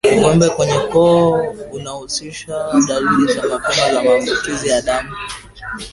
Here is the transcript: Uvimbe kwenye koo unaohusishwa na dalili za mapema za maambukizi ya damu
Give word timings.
Uvimbe 0.17 0.47
kwenye 0.55 0.79
koo 0.91 1.39
unaohusishwa 1.71 2.71
na 2.73 2.81
dalili 2.87 3.33
za 3.33 3.41
mapema 3.49 3.93
za 3.93 4.03
maambukizi 4.03 4.67
ya 4.69 4.81
damu 4.81 5.11